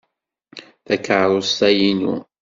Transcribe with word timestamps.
Takeṛṛust-a 0.85 1.69
inu. 1.89 2.15